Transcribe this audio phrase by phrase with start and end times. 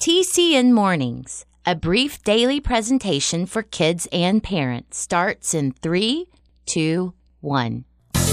[0.00, 6.26] TCN Mornings, a brief daily presentation for kids and parents, starts in three,
[6.64, 7.84] two, one.
[8.12, 8.28] The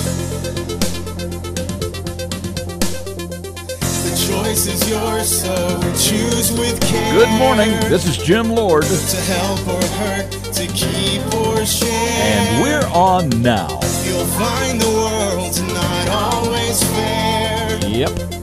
[4.28, 7.14] choice is yours, so choose with care.
[7.14, 7.70] Good morning.
[7.90, 11.90] This is Jim Lord, To help or hurt, to keep or share.
[11.90, 13.80] and we're on now.
[14.06, 17.80] You'll find the world's not always fair.
[17.88, 18.43] Yep.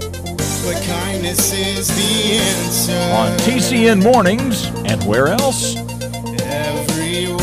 [0.63, 2.93] But kindness is the answer.
[2.93, 5.75] On TCN Mornings, and where else?
[6.43, 7.39] Everywhere.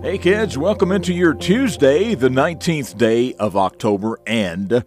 [0.00, 4.84] Hey, kids, welcome into your Tuesday, the 19th day of October, and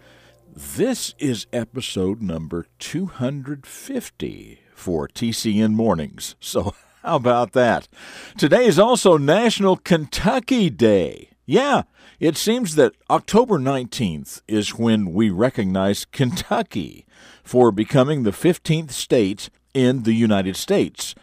[0.55, 6.37] this is episode number 250 for TCN Mornings.
[6.39, 7.89] So, how about that?
[8.37, 11.31] Today is also National Kentucky Day.
[11.49, 11.81] Yeah,
[12.19, 17.07] it seems that October 19th is when we recognize Kentucky
[17.43, 21.15] for becoming the 15th state in the United States.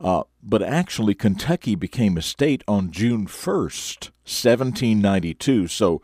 [0.00, 5.68] Uh, but actually, Kentucky became a state on June 1st, 1792.
[5.68, 6.00] So,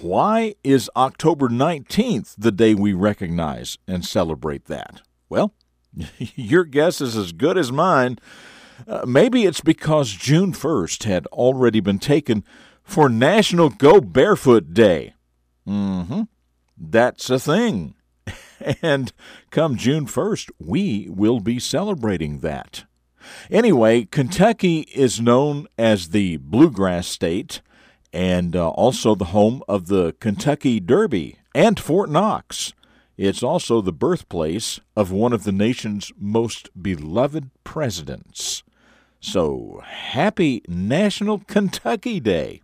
[0.00, 5.02] why is October 19th the day we recognize and celebrate that?
[5.28, 5.52] Well,
[6.18, 8.18] your guess is as good as mine.
[8.88, 12.44] Uh, maybe it's because June 1st had already been taken
[12.90, 15.14] for National Go Barefoot Day.
[15.66, 16.22] Mm hmm.
[16.76, 17.94] That's a thing.
[18.82, 19.12] And
[19.50, 22.84] come June 1st, we will be celebrating that.
[23.50, 27.62] Anyway, Kentucky is known as the Bluegrass State
[28.12, 32.74] and uh, also the home of the Kentucky Derby and Fort Knox.
[33.16, 38.62] It's also the birthplace of one of the nation's most beloved presidents.
[39.20, 42.60] So, happy National Kentucky Day!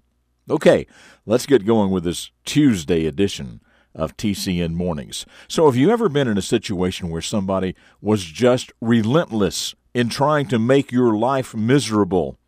[0.49, 0.87] Okay,
[1.25, 3.61] let's get going with this Tuesday edition
[3.97, 5.27] of TCN Mornings.
[5.49, 10.47] So, have you ever been in a situation where somebody was just relentless in trying
[10.49, 12.39] to make your life miserable?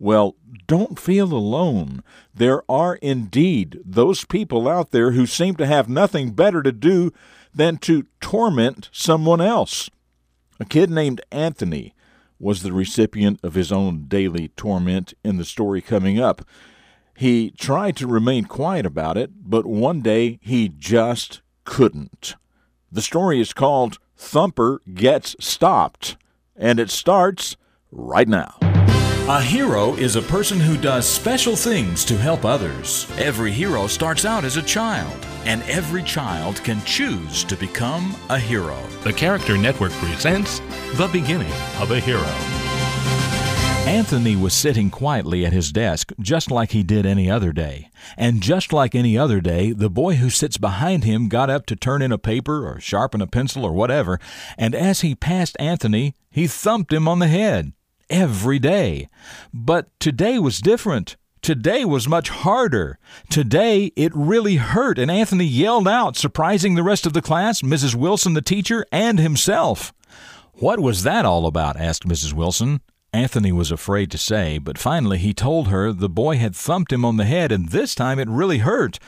[0.00, 0.34] Well,
[0.66, 2.02] don't feel alone.
[2.34, 7.12] There are indeed those people out there who seem to have nothing better to do
[7.54, 9.88] than to torment someone else.
[10.58, 11.94] A kid named Anthony
[12.40, 16.44] was the recipient of his own daily torment in the story coming up.
[17.16, 22.34] He tried to remain quiet about it, but one day he just couldn't.
[22.90, 26.16] The story is called Thumper Gets Stopped,
[26.56, 27.56] and it starts
[27.90, 28.58] right now.
[29.26, 33.10] A hero is a person who does special things to help others.
[33.16, 38.38] Every hero starts out as a child, and every child can choose to become a
[38.38, 38.78] hero.
[39.02, 40.60] The Character Network presents
[40.96, 42.63] The Beginning of a Hero.
[43.86, 47.90] Anthony was sitting quietly at his desk just like he did any other day.
[48.16, 51.76] And just like any other day, the boy who sits behind him got up to
[51.76, 54.18] turn in a paper or sharpen a pencil or whatever,
[54.56, 57.72] and as he passed Anthony, he thumped him on the head.
[58.08, 59.08] Every day.
[59.52, 61.16] But today was different.
[61.42, 62.98] Today was much harder.
[63.28, 67.94] Today it really hurt, and Anthony yelled out, surprising the rest of the class, Mrs.
[67.94, 69.92] Wilson, the teacher, and himself.
[70.54, 71.78] What was that all about?
[71.78, 72.32] asked Mrs.
[72.32, 72.80] Wilson.
[73.14, 77.04] Anthony was afraid to say, but finally he told her the boy had thumped him
[77.04, 78.98] on the head, and this time it really hurt.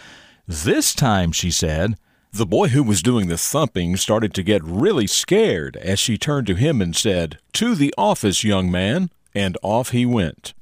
[0.46, 1.96] This time, she said.
[2.32, 6.46] The boy who was doing the thumping started to get really scared as she turned
[6.46, 10.54] to him and said, To the office, young man, and off he went.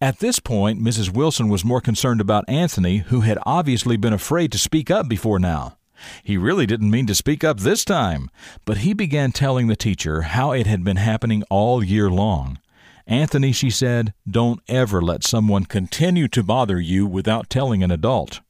[0.00, 1.10] At this point, Mrs.
[1.10, 5.38] Wilson was more concerned about Anthony, who had obviously been afraid to speak up before
[5.38, 5.76] now.
[6.24, 8.30] He really didn't mean to speak up this time,
[8.64, 12.58] but he began telling the teacher how it had been happening all year long.
[13.06, 18.40] Anthony, she said, don't ever let someone continue to bother you without telling an adult.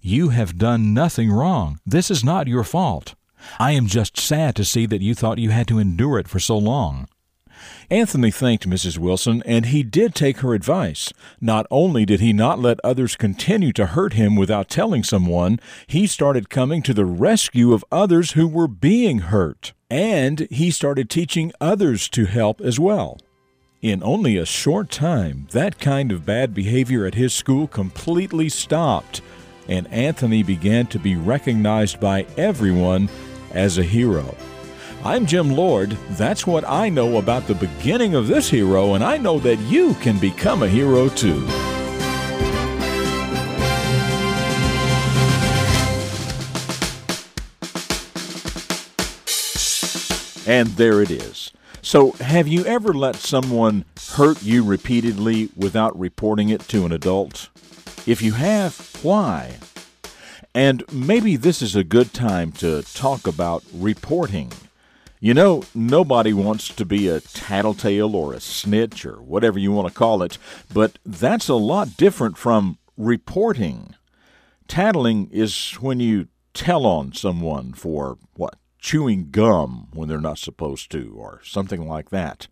[0.00, 1.78] You have done nothing wrong.
[1.84, 3.14] This is not your fault.
[3.58, 6.38] I am just sad to see that you thought you had to endure it for
[6.38, 7.06] so long.
[7.90, 8.98] Anthony thanked Mrs.
[8.98, 11.12] Wilson, and he did take her advice.
[11.40, 16.06] Not only did he not let others continue to hurt him without telling someone, he
[16.06, 19.72] started coming to the rescue of others who were being hurt.
[19.90, 23.18] And he started teaching others to help as well.
[23.80, 29.20] In only a short time, that kind of bad behavior at his school completely stopped,
[29.68, 33.08] and Anthony began to be recognized by everyone
[33.52, 34.34] as a hero.
[35.04, 35.90] I'm Jim Lord.
[36.10, 39.94] That's what I know about the beginning of this hero, and I know that you
[39.94, 41.46] can become a hero too.
[50.48, 51.52] And there it is.
[51.88, 57.48] So, have you ever let someone hurt you repeatedly without reporting it to an adult?
[58.06, 59.56] If you have, why?
[60.54, 64.52] And maybe this is a good time to talk about reporting.
[65.18, 69.88] You know, nobody wants to be a tattletale or a snitch or whatever you want
[69.88, 70.36] to call it,
[70.70, 73.94] but that's a lot different from reporting.
[74.66, 78.56] Tattling is when you tell on someone for what?
[78.78, 82.48] Chewing gum when they're not supposed to, or something like that.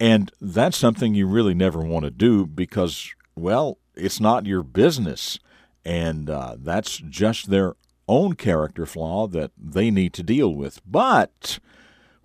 [0.00, 5.38] And that's something you really never want to do because, well, it's not your business.
[5.84, 7.74] And uh, that's just their
[8.08, 10.80] own character flaw that they need to deal with.
[10.84, 11.58] But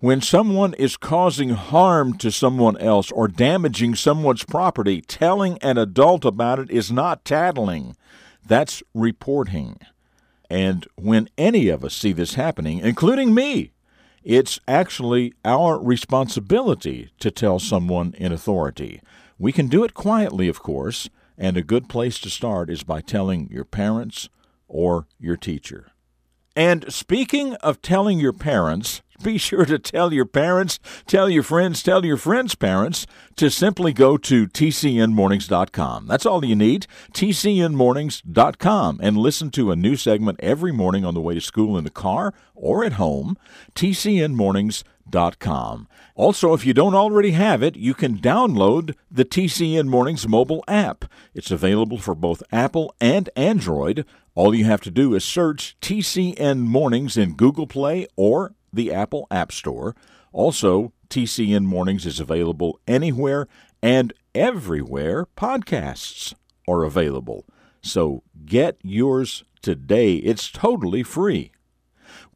[0.00, 6.24] when someone is causing harm to someone else or damaging someone's property, telling an adult
[6.24, 7.96] about it is not tattling.
[8.46, 9.78] That's reporting.
[10.50, 13.70] And when any of us see this happening, including me,
[14.24, 19.00] it's actually our responsibility to tell someone in authority.
[19.38, 21.08] We can do it quietly, of course,
[21.38, 24.28] and a good place to start is by telling your parents
[24.68, 25.92] or your teacher.
[26.54, 31.82] And speaking of telling your parents, be sure to tell your parents, tell your friends,
[31.82, 33.06] tell your friends' parents
[33.36, 36.06] to simply go to tcnmornings.com.
[36.06, 41.20] That's all you need, tcnmornings.com, and listen to a new segment every morning on the
[41.20, 43.36] way to school in the car or at home,
[43.74, 45.88] tcnmornings.com.
[46.14, 51.06] Also, if you don't already have it, you can download the TCN Mornings mobile app.
[51.34, 54.04] It's available for both Apple and Android.
[54.34, 59.26] All you have to do is search TCN Mornings in Google Play or the Apple
[59.30, 59.94] App Store.
[60.32, 63.48] Also, TCN Mornings is available anywhere
[63.82, 66.34] and everywhere podcasts
[66.68, 67.44] are available.
[67.82, 70.16] So get yours today.
[70.16, 71.52] It's totally free.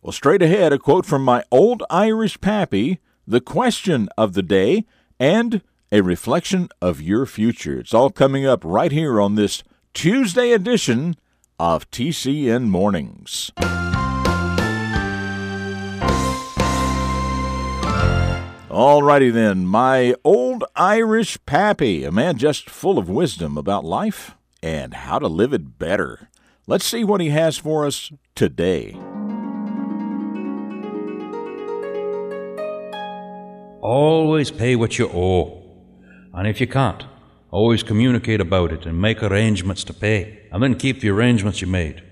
[0.02, 4.84] Well, straight ahead, a quote from my old Irish pappy, the question of the day,
[5.18, 7.78] and a reflection of your future.
[7.78, 9.62] It's all coming up right here on this
[9.94, 11.14] Tuesday edition
[11.58, 13.52] of TCN Mornings.
[18.74, 24.34] Alrighty then, my old Irish pappy, a man just full of wisdom about life
[24.64, 26.28] and how to live it better.
[26.66, 28.94] Let's see what he has for us today.
[33.80, 35.62] Always pay what you owe.
[36.32, 37.04] And if you can't,
[37.52, 40.48] always communicate about it and make arrangements to pay.
[40.50, 42.02] And then keep the arrangements you made.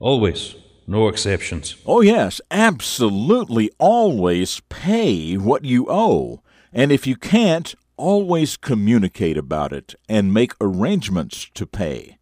[0.00, 0.56] Always.
[0.90, 1.76] No exceptions.
[1.84, 6.40] Oh, yes, absolutely always pay what you owe.
[6.72, 12.16] And if you can't, always communicate about it and make arrangements to pay.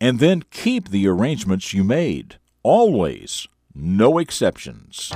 [0.00, 2.36] And then keep the arrangements you made.
[2.62, 3.48] Always.
[3.74, 5.10] No exceptions.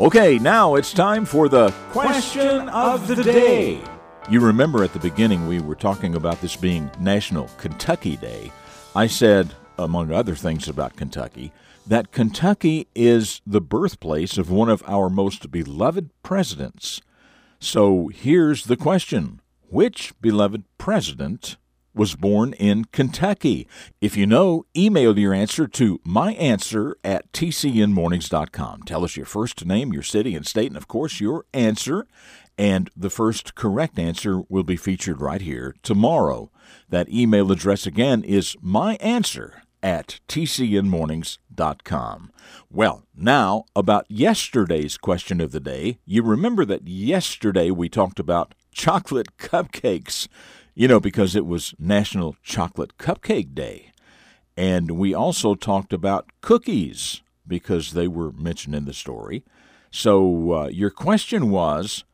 [0.00, 3.80] Okay, now it's time for the question of the day.
[4.30, 8.52] You remember at the beginning we were talking about this being National Kentucky Day.
[8.94, 11.50] I said, among other things about Kentucky,
[11.84, 17.00] that Kentucky is the birthplace of one of our most beloved presidents.
[17.58, 21.56] So here's the question Which beloved president
[21.94, 23.66] was born in Kentucky?
[24.00, 28.82] If you know, email your answer to myanswer at tcnmornings.com.
[28.82, 32.06] Tell us your first name, your city and state, and of course your answer.
[32.56, 36.50] And the first correct answer will be featured right here tomorrow.
[36.88, 42.32] That email address again is myanswer at tcnmornings.com.
[42.70, 46.00] Well, now about yesterday's question of the day.
[46.04, 50.26] You remember that yesterday we talked about chocolate cupcakes.
[50.78, 53.90] You know, because it was National Chocolate Cupcake Day.
[54.56, 59.42] And we also talked about cookies because they were mentioned in the story.
[59.90, 62.04] So uh, your question was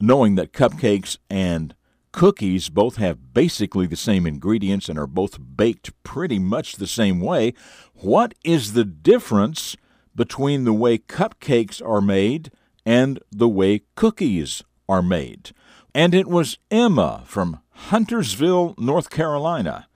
[0.00, 1.74] knowing that cupcakes and
[2.12, 7.20] cookies both have basically the same ingredients and are both baked pretty much the same
[7.20, 7.52] way,
[7.92, 9.76] what is the difference
[10.16, 12.50] between the way cupcakes are made
[12.86, 15.50] and the way cookies are made?
[15.94, 19.88] And it was Emma from Huntersville, North Carolina,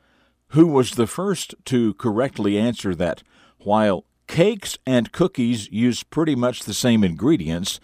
[0.49, 3.23] who was the first to correctly answer that
[3.59, 7.81] while cakes and cookies use pretty much the same ingredients,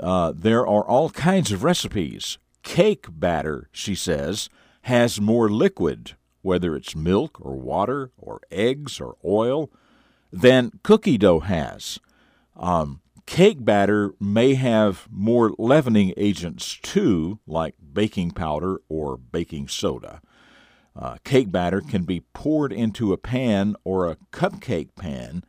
[0.00, 2.38] uh, there are all kinds of recipes.
[2.62, 4.48] Cake batter, she says,
[4.82, 9.70] has more liquid, whether it's milk or water or eggs or oil,
[10.32, 11.98] than cookie dough has.
[12.56, 20.20] Um, cake batter may have more leavening agents too, like baking powder or baking soda.
[20.94, 25.44] Uh, cake batter can be poured into a pan or a cupcake pan,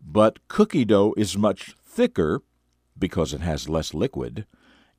[0.00, 2.42] but cookie dough is much thicker
[2.98, 4.46] because it has less liquid,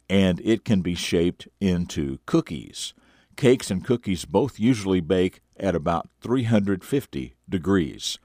[0.10, 2.94] and it can be shaped into cookies.
[3.36, 8.18] Cakes and cookies both usually bake at about 350 degrees.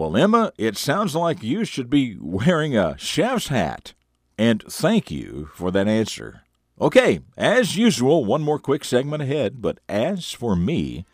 [0.00, 3.92] Well, Emma, it sounds like you should be wearing a chef's hat.
[4.38, 6.40] And thank you for that answer.
[6.80, 11.04] Okay, as usual, one more quick segment ahead, but as for me,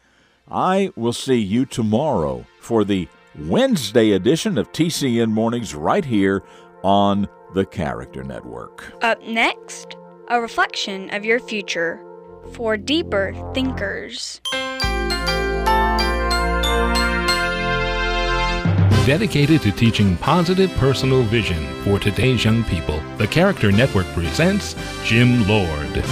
[0.48, 6.44] I will see you tomorrow for the Wednesday edition of TCN Mornings right here
[6.84, 8.92] on the Character Network.
[9.02, 9.96] Up next,
[10.28, 12.00] a reflection of your future
[12.52, 14.40] for deeper thinkers.
[19.06, 25.46] Dedicated to teaching positive personal vision for today's young people, the Character Network presents Jim
[25.46, 26.04] Lord.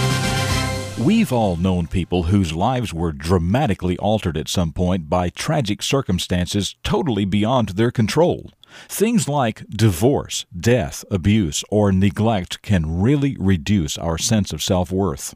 [0.97, 6.77] We've all known people whose lives were dramatically altered at some point by tragic circumstances
[6.85, 8.51] totally beyond their control.
[8.87, 15.35] Things like divorce, death, abuse, or neglect can really reduce our sense of self worth.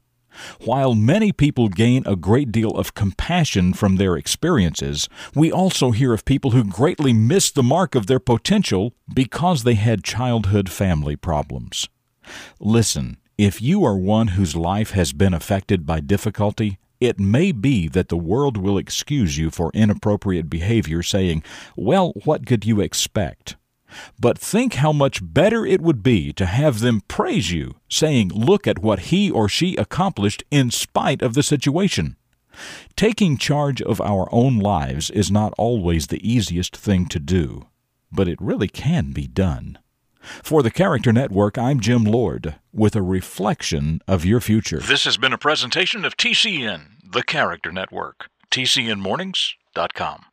[0.65, 6.13] While many people gain a great deal of compassion from their experiences, we also hear
[6.13, 11.15] of people who greatly miss the mark of their potential because they had childhood family
[11.15, 11.87] problems.
[12.59, 17.87] Listen, if you are one whose life has been affected by difficulty, it may be
[17.87, 21.43] that the world will excuse you for inappropriate behavior, saying,
[21.75, 23.55] Well, what could you expect?
[24.19, 28.67] But think how much better it would be to have them praise you, saying, Look
[28.67, 32.15] at what he or she accomplished in spite of the situation.
[32.95, 37.67] Taking charge of our own lives is not always the easiest thing to do,
[38.11, 39.77] but it really can be done.
[40.21, 44.79] For the Character Network, I'm Jim Lord with a reflection of your future.
[44.79, 48.27] This has been a presentation of TCN, the Character Network.
[48.51, 50.25] TCNMornings.com.